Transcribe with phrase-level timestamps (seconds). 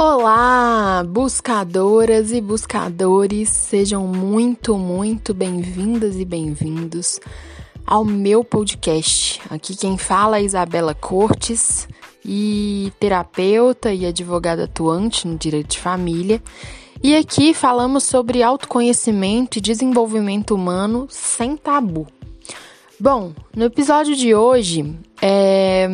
[0.00, 7.18] Olá, buscadoras e buscadores, sejam muito, muito bem-vindas e bem-vindos
[7.84, 9.40] ao meu podcast.
[9.50, 11.88] Aqui quem fala é Isabela Cortes,
[12.24, 16.40] e terapeuta e advogada atuante no direito de família.
[17.02, 22.06] E aqui falamos sobre autoconhecimento e desenvolvimento humano sem tabu.
[23.00, 25.88] Bom, no episódio de hoje é,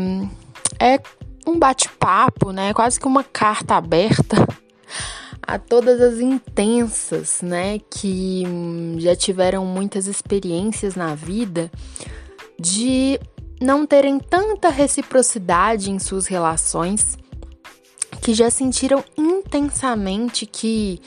[0.79, 1.01] é
[1.47, 2.73] um bate-papo, né?
[2.73, 4.37] Quase que uma carta aberta
[5.43, 7.79] a todas as intensas, né?
[7.91, 8.45] Que
[8.99, 11.71] já tiveram muitas experiências na vida
[12.59, 13.21] de
[13.61, 17.17] não terem tanta reciprocidade em suas relações,
[18.21, 21.01] que já sentiram intensamente que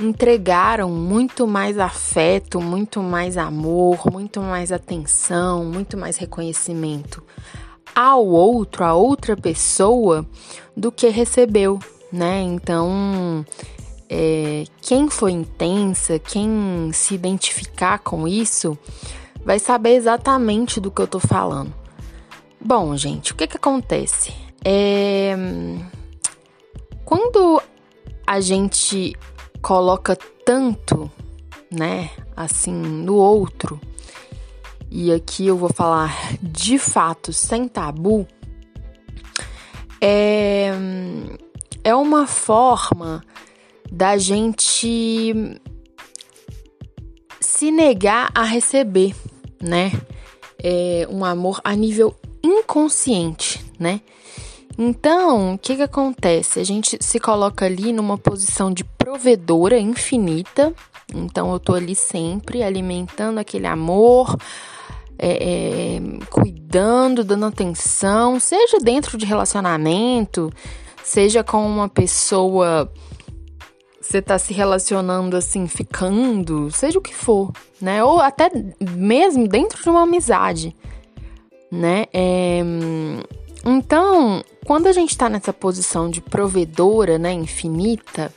[0.00, 7.22] entregaram muito mais afeto, muito mais amor, muito mais atenção, muito mais reconhecimento
[7.94, 10.26] ao outro, a outra pessoa,
[10.76, 11.78] do que recebeu,
[12.12, 12.40] né?
[12.42, 13.44] Então,
[14.08, 18.76] é, quem foi intensa, quem se identificar com isso,
[19.44, 21.72] vai saber exatamente do que eu tô falando.
[22.60, 24.32] Bom, gente, o que que acontece?
[24.64, 25.34] É...
[27.04, 27.60] Quando
[28.26, 29.16] a gente
[29.60, 31.10] coloca tanto,
[31.70, 33.80] né, assim, no outro,
[34.94, 38.28] e aqui eu vou falar de fato sem tabu,
[39.98, 40.70] é,
[41.82, 43.24] é uma forma
[43.90, 45.34] da gente
[47.40, 49.14] se negar a receber,
[49.62, 49.92] né?
[50.62, 54.02] É um amor a nível inconsciente, né?
[54.76, 56.60] Então, o que, que acontece?
[56.60, 60.72] A gente se coloca ali numa posição de provedora infinita.
[61.14, 64.36] Então, eu tô ali sempre alimentando aquele amor,
[65.24, 70.52] é, é, cuidando, dando atenção, seja dentro de relacionamento,
[71.04, 72.92] seja com uma pessoa
[74.00, 78.02] você tá se relacionando assim, ficando, seja o que for, né?
[78.02, 80.76] Ou até mesmo dentro de uma amizade,
[81.70, 82.06] né?
[82.12, 82.60] É...
[83.64, 88.34] Então, quando a gente tá nessa posição de provedora, né, infinita,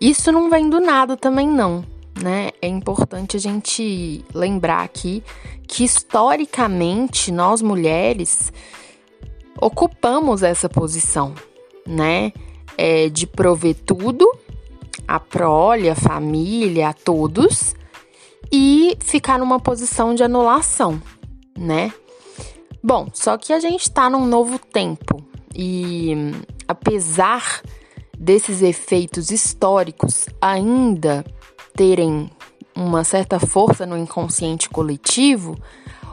[0.00, 1.84] isso não vem do nada também não,
[2.22, 2.50] né?
[2.60, 5.22] É importante a gente lembrar aqui
[5.66, 8.52] que historicamente nós mulheres
[9.60, 11.34] ocupamos essa posição,
[11.86, 12.32] né?
[12.76, 14.30] É de prover tudo,
[15.06, 17.74] a prole, a família, a todos,
[18.52, 21.02] e ficar numa posição de anulação,
[21.56, 21.92] né?
[22.82, 25.22] Bom, só que a gente está num novo tempo
[25.54, 26.14] e
[26.68, 27.62] apesar
[28.16, 31.24] desses efeitos históricos ainda
[31.78, 32.28] terem
[32.74, 35.56] uma certa força no inconsciente coletivo,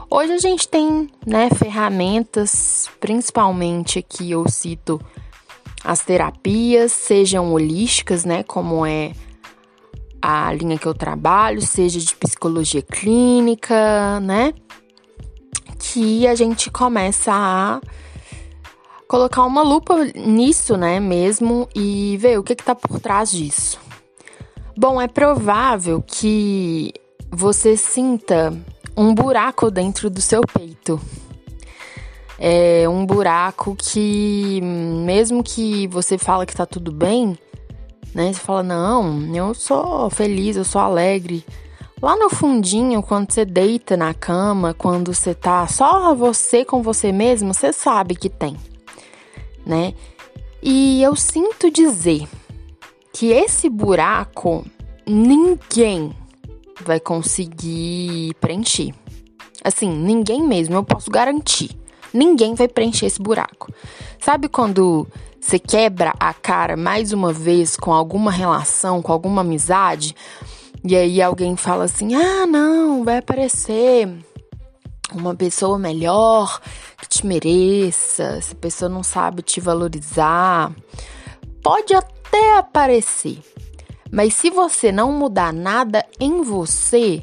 [0.08, 5.00] hoje a gente tem né, ferramentas, principalmente aqui eu cito
[5.82, 9.10] as terapias, sejam holísticas, né, como é
[10.22, 14.54] a linha que eu trabalho, seja de psicologia clínica, né,
[15.80, 17.80] que a gente começa a
[19.08, 23.84] colocar uma lupa nisso, né, mesmo, e ver o que está por trás disso.
[24.78, 26.92] Bom, é provável que
[27.30, 28.52] você sinta
[28.94, 31.00] um buraco dentro do seu peito.
[32.38, 37.38] É um buraco que, mesmo que você fala que tá tudo bem,
[38.14, 38.30] né?
[38.30, 41.42] Você fala, não, eu sou feliz, eu sou alegre.
[42.02, 47.12] Lá no fundinho, quando você deita na cama, quando você tá só você com você
[47.12, 48.54] mesmo, você sabe que tem,
[49.64, 49.94] né?
[50.62, 52.28] E eu sinto dizer
[53.16, 54.62] que esse buraco
[55.06, 56.14] ninguém
[56.82, 58.92] vai conseguir preencher.
[59.64, 61.70] Assim, ninguém mesmo, eu posso garantir.
[62.12, 63.72] Ninguém vai preencher esse buraco.
[64.20, 65.06] Sabe quando
[65.40, 70.14] você quebra a cara mais uma vez com alguma relação, com alguma amizade,
[70.84, 74.14] e aí alguém fala assim: "Ah, não, vai aparecer
[75.14, 76.60] uma pessoa melhor
[77.00, 80.70] que te mereça, essa pessoa não sabe te valorizar".
[81.62, 82.15] Pode até
[82.58, 83.38] aparecer,
[84.10, 87.22] mas se você não mudar nada em você,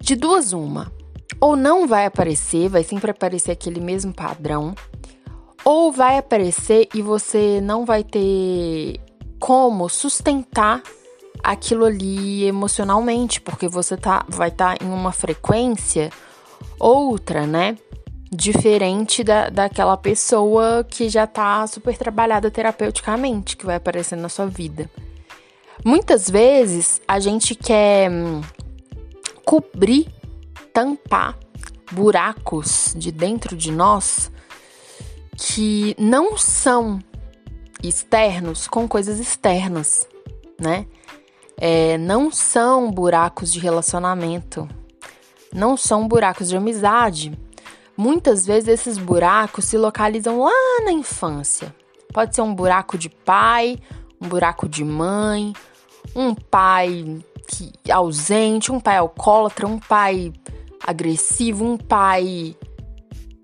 [0.00, 0.92] de duas uma,
[1.40, 4.74] ou não vai aparecer, vai sempre aparecer aquele mesmo padrão,
[5.64, 9.00] ou vai aparecer e você não vai ter
[9.38, 10.82] como sustentar
[11.42, 16.10] aquilo ali emocionalmente, porque você tá, vai estar tá em uma frequência
[16.78, 17.76] outra, né?
[18.36, 24.46] Diferente da, daquela pessoa que já tá super trabalhada terapeuticamente, que vai aparecer na sua
[24.46, 24.90] vida.
[25.82, 28.42] Muitas vezes a gente quer hum,
[29.44, 30.06] cobrir,
[30.72, 31.38] tampar
[31.90, 34.30] buracos de dentro de nós
[35.36, 36.98] que não são
[37.82, 40.06] externos com coisas externas,
[40.60, 40.86] né?
[41.58, 44.68] É, não são buracos de relacionamento,
[45.52, 47.38] não são buracos de amizade.
[47.96, 51.74] Muitas vezes esses buracos se localizam lá na infância.
[52.12, 53.78] Pode ser um buraco de pai,
[54.20, 55.52] um buraco de mãe,
[56.14, 60.32] um pai que, ausente, um pai alcoólatra, um pai
[60.84, 62.56] agressivo, um pai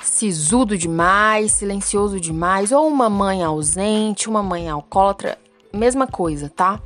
[0.02, 5.38] sisudo demais, silencioso demais, ou uma mãe ausente, uma mãe alcoólatra,
[5.72, 6.80] mesma coisa, tá?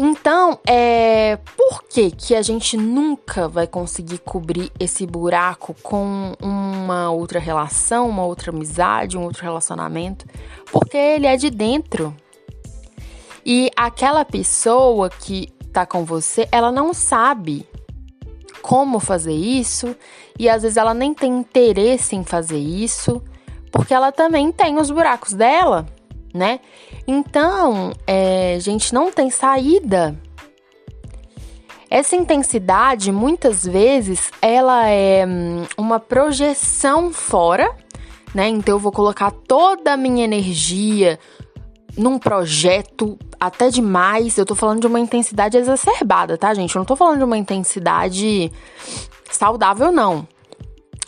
[0.00, 7.10] Então, é, por que, que a gente nunca vai conseguir cobrir esse buraco com uma
[7.10, 10.24] outra relação, uma outra amizade, um outro relacionamento?
[10.70, 12.14] Porque ele é de dentro.
[13.44, 17.66] E aquela pessoa que tá com você, ela não sabe
[18.62, 19.96] como fazer isso
[20.38, 23.20] e às vezes ela nem tem interesse em fazer isso,
[23.72, 25.86] porque ela também tem os buracos dela,
[26.38, 26.60] né?
[27.06, 30.16] Então, é, gente, não tem saída.
[31.90, 37.74] Essa intensidade, muitas vezes, ela é hum, uma projeção fora,
[38.34, 38.48] né?
[38.48, 41.18] Então, eu vou colocar toda a minha energia
[41.96, 44.38] num projeto até demais.
[44.38, 46.74] Eu tô falando de uma intensidade exacerbada, tá, gente?
[46.74, 48.52] Eu não tô falando de uma intensidade
[49.30, 50.26] saudável, não.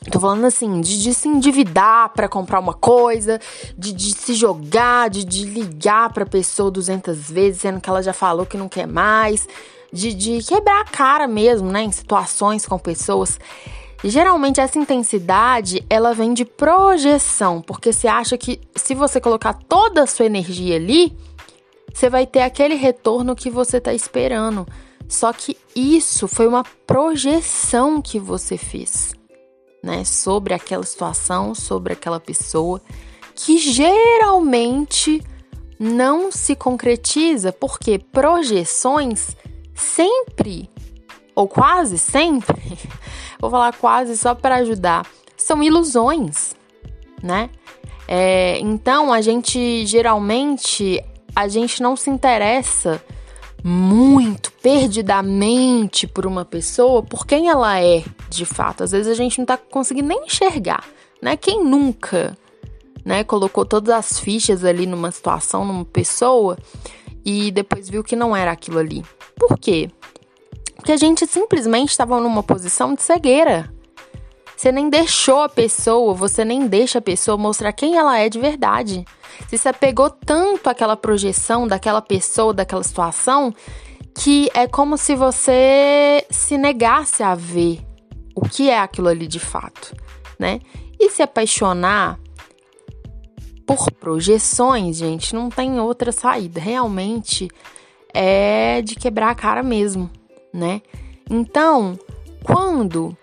[0.09, 3.39] Tô falando assim, de, de se endividar para comprar uma coisa,
[3.77, 8.15] de, de se jogar, de, de ligar pra pessoa 200 vezes, sendo que ela já
[8.15, 9.47] falou que não quer mais,
[9.93, 13.39] de, de quebrar a cara mesmo, né, em situações com pessoas.
[14.03, 20.05] geralmente essa intensidade, ela vem de projeção, porque você acha que se você colocar toda
[20.05, 21.15] a sua energia ali,
[21.93, 24.67] você vai ter aquele retorno que você tá esperando.
[25.07, 29.20] Só que isso foi uma projeção que você fez
[29.83, 32.81] né, sobre aquela situação, sobre aquela pessoa,
[33.35, 35.23] que geralmente
[35.79, 39.37] não se concretiza, porque projeções
[39.75, 40.69] sempre,
[41.35, 42.79] ou quase sempre,
[43.41, 45.07] vou falar quase só para ajudar,
[45.37, 46.55] são ilusões,
[47.23, 47.49] né?
[48.07, 51.03] É, então a gente geralmente
[51.35, 53.03] a gente não se interessa
[53.63, 58.85] muito perdidamente por uma pessoa, por quem ela é de fato.
[58.85, 60.85] Às vezes a gente não tá conseguindo nem enxergar,
[61.21, 61.37] né?
[61.37, 62.37] Quem nunca,
[63.05, 66.59] né, colocou todas as fichas ali numa situação, numa pessoa
[67.25, 69.05] e depois viu que não era aquilo ali.
[69.37, 69.91] Por quê?
[70.75, 73.73] Porque a gente simplesmente estava numa posição de cegueira.
[74.57, 78.39] Você nem deixou a pessoa, você nem deixa a pessoa mostrar quem ela é de
[78.39, 79.05] verdade.
[79.49, 83.55] Você se apegou tanto àquela projeção daquela pessoa, daquela situação,
[84.15, 87.81] que é como se você se negasse a ver
[88.35, 89.95] o que é aquilo ali de fato,
[90.39, 90.61] né?
[90.99, 92.19] E se apaixonar
[93.67, 96.61] por projeções, gente, não tem outra saída.
[96.61, 97.49] Realmente
[98.13, 100.11] é de quebrar a cara mesmo,
[100.53, 100.83] né?
[101.29, 101.99] Então,
[102.43, 103.17] quando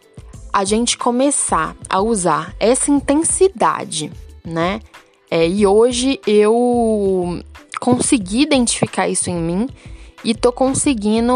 [0.53, 4.11] a gente começar a usar essa intensidade,
[4.43, 4.79] né?
[5.29, 7.41] É, e hoje eu
[7.79, 9.67] consegui identificar isso em mim
[10.23, 11.33] e tô conseguindo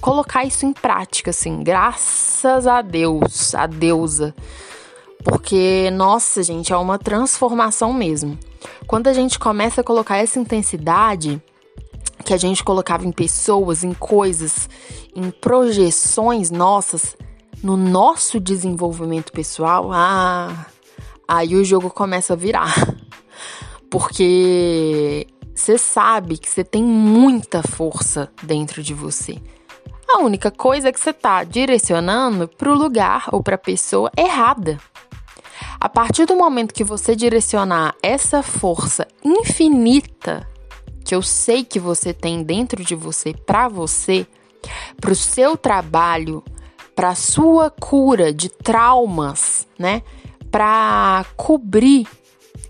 [0.00, 4.34] colocar isso em prática, assim, graças a Deus, a deusa.
[5.24, 8.38] Porque, nossa, gente, é uma transformação mesmo.
[8.86, 11.40] Quando a gente começa a colocar essa intensidade
[12.24, 14.68] que a gente colocava em pessoas, em coisas,
[15.14, 17.16] em projeções nossas,
[17.62, 20.66] no nosso desenvolvimento pessoal, ah,
[21.26, 23.01] aí o jogo começa a virar.
[23.92, 29.36] Porque você sabe que você tem muita força dentro de você.
[30.08, 34.10] A única coisa é que você está direcionando para o lugar ou para a pessoa
[34.16, 34.78] errada.
[35.78, 40.48] A partir do momento que você direcionar essa força infinita
[41.04, 44.26] que eu sei que você tem dentro de você para você,
[44.98, 46.42] para o seu trabalho,
[46.96, 50.00] para sua cura de traumas, né?
[50.50, 52.08] Para cobrir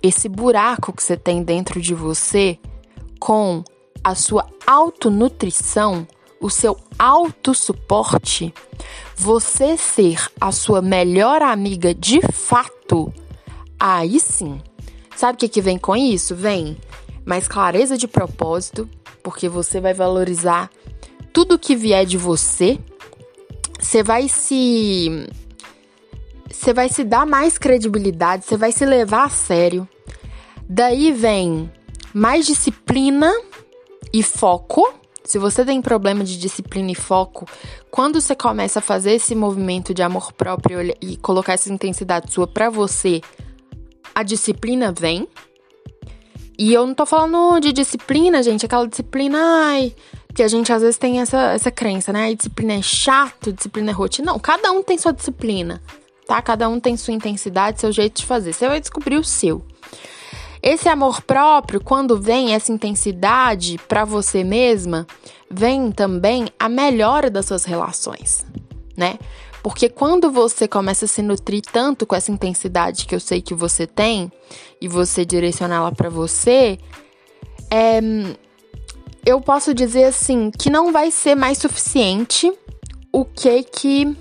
[0.02, 2.58] esse buraco que você tem dentro de você
[3.18, 3.62] com
[4.02, 6.06] a sua autonutrição,
[6.40, 8.52] o seu autossuporte,
[9.14, 13.12] você ser a sua melhor amiga de fato,
[13.78, 14.60] aí sim.
[15.14, 16.34] Sabe o que, que vem com isso?
[16.34, 16.76] Vem
[17.24, 18.88] mais clareza de propósito,
[19.22, 20.68] porque você vai valorizar
[21.32, 22.78] tudo que vier de você
[23.82, 25.26] você vai se
[26.48, 29.88] você vai se dar mais credibilidade, você vai se levar a sério.
[30.74, 31.70] Daí vem
[32.14, 33.30] mais disciplina
[34.10, 34.90] e foco.
[35.22, 37.46] Se você tem problema de disciplina e foco,
[37.90, 42.46] quando você começa a fazer esse movimento de amor próprio e colocar essa intensidade sua
[42.46, 43.20] para você,
[44.14, 45.28] a disciplina vem.
[46.58, 49.94] E eu não tô falando de disciplina, gente, aquela disciplina, ai,
[50.34, 52.34] que a gente às vezes tem essa, essa crença, né?
[52.34, 54.32] Disciplina é chato, disciplina é rotina.
[54.32, 55.82] Não, cada um tem sua disciplina,
[56.26, 56.40] tá?
[56.40, 58.54] Cada um tem sua intensidade, seu jeito de fazer.
[58.54, 59.62] Você vai descobrir o seu.
[60.62, 65.06] Esse amor próprio, quando vem essa intensidade para você mesma,
[65.50, 68.46] vem também a melhora das suas relações,
[68.96, 69.18] né?
[69.60, 73.54] Porque quando você começa a se nutrir tanto com essa intensidade que eu sei que
[73.54, 74.30] você tem
[74.80, 76.78] e você direcionar ela para você,
[77.68, 78.00] é,
[79.26, 82.52] eu posso dizer assim que não vai ser mais suficiente
[83.12, 84.16] o que que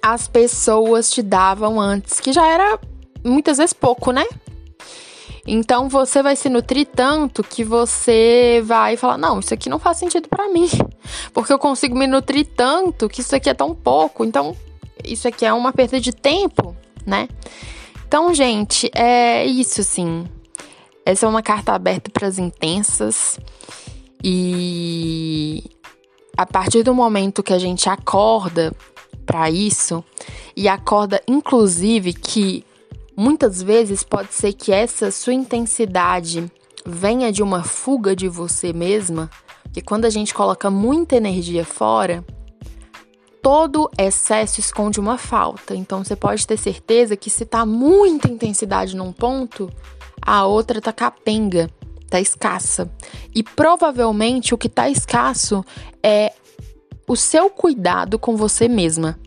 [0.00, 2.78] as pessoas te davam antes, que já era
[3.24, 4.24] muitas vezes pouco, né?
[5.46, 9.98] Então você vai se nutrir tanto que você vai falar: "Não, isso aqui não faz
[9.98, 10.68] sentido para mim".
[11.32, 14.24] Porque eu consigo me nutrir tanto que isso aqui é tão pouco.
[14.24, 14.56] Então,
[15.04, 16.76] isso aqui é uma perda de tempo,
[17.06, 17.28] né?
[18.06, 20.26] Então, gente, é isso sim.
[21.04, 23.38] Essa é uma carta aberta para as intensas.
[24.22, 25.62] E
[26.36, 28.74] a partir do momento que a gente acorda
[29.24, 30.04] para isso
[30.56, 32.64] e acorda inclusive que
[33.16, 36.52] Muitas vezes pode ser que essa sua intensidade
[36.84, 39.30] venha de uma fuga de você mesma,
[39.72, 42.22] que quando a gente coloca muita energia fora,
[43.42, 45.74] todo excesso esconde uma falta.
[45.74, 49.70] Então você pode ter certeza que se tá muita intensidade num ponto,
[50.20, 51.70] a outra tá capenga,
[52.10, 52.90] tá escassa.
[53.34, 55.64] E provavelmente o que tá escasso
[56.02, 56.34] é
[57.08, 59.18] o seu cuidado com você mesma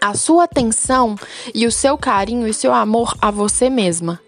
[0.00, 1.16] a sua atenção
[1.54, 4.20] e o seu carinho e seu amor a você mesma.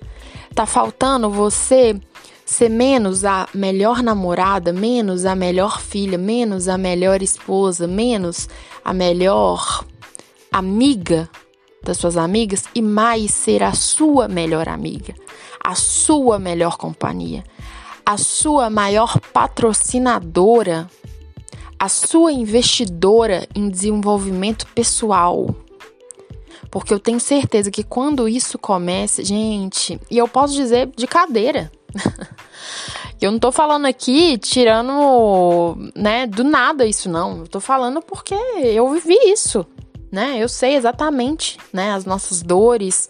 [0.55, 1.99] Tá faltando você
[2.45, 8.49] ser menos a melhor namorada, menos a melhor filha, menos a melhor esposa, menos
[8.85, 9.85] a melhor
[10.51, 11.29] amiga
[11.83, 15.15] das suas amigas e mais ser a sua melhor amiga,
[15.63, 17.45] a sua melhor companhia,
[18.05, 20.89] a sua maior patrocinadora
[21.81, 25.57] a sua investidora em desenvolvimento pessoal.
[26.71, 31.73] Porque eu tenho certeza que quando isso começa, gente, e eu posso dizer de cadeira.
[33.19, 37.39] eu não tô falando aqui tirando, né, do nada isso não.
[37.39, 39.67] Eu tô falando porque eu vivi isso,
[40.13, 40.37] né?
[40.39, 43.09] Eu sei exatamente, né, as nossas dores,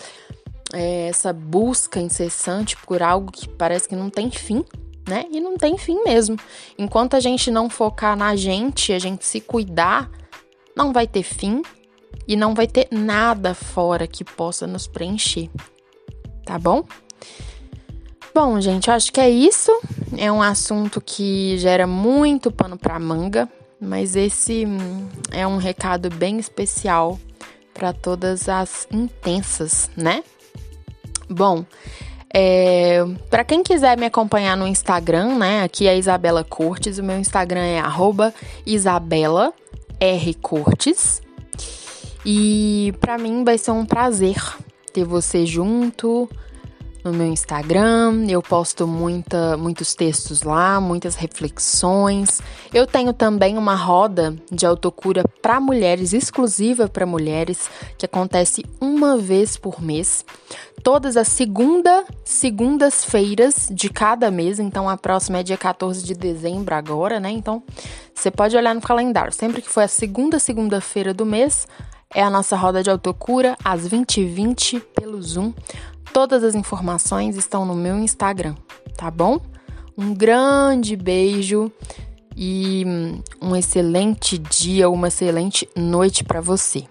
[0.72, 4.64] é, essa busca incessante por algo que parece que não tem fim
[5.08, 5.24] né?
[5.30, 6.36] E não tem fim mesmo.
[6.78, 10.10] Enquanto a gente não focar na gente, a gente se cuidar,
[10.76, 11.62] não vai ter fim
[12.26, 15.50] e não vai ter nada fora que possa nos preencher.
[16.44, 16.84] Tá bom?
[18.34, 19.72] Bom, gente, acho que é isso.
[20.16, 23.48] É um assunto que gera muito pano para manga,
[23.80, 27.18] mas esse hum, é um recado bem especial
[27.74, 30.22] para todas as intensas, né?
[31.28, 31.64] Bom,
[32.32, 35.62] é, para quem quiser me acompanhar no Instagram, né?
[35.62, 36.98] Aqui é Isabela Cortes.
[36.98, 37.80] O meu Instagram é
[38.64, 39.52] Isabela
[39.98, 41.20] R Cortes.
[42.24, 44.36] E para mim vai ser um prazer
[44.92, 46.28] ter você junto,
[47.04, 48.26] no meu Instagram.
[48.28, 52.40] Eu posto muita, muitos textos lá, muitas reflexões.
[52.72, 59.16] Eu tenho também uma roda de autocura para mulheres, exclusiva para mulheres, que acontece uma
[59.16, 60.24] vez por mês.
[60.82, 64.58] Todas as segunda, segundas-feiras de cada mês.
[64.58, 67.30] Então a próxima é dia 14 de dezembro agora, né?
[67.30, 67.62] Então
[68.14, 69.32] você pode olhar no calendário.
[69.32, 71.66] Sempre que for a segunda segunda-feira do mês,
[72.12, 75.52] é a nossa roda de autocura às 20h20 pelo Zoom.
[76.12, 78.54] Todas as informações estão no meu Instagram,
[78.96, 79.40] tá bom?
[79.96, 81.70] Um grande beijo
[82.36, 82.84] e
[83.40, 86.84] um excelente dia, uma excelente noite para você.